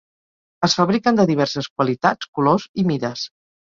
[0.67, 3.29] Es fabriquen de diverses qualitats, colors i mides.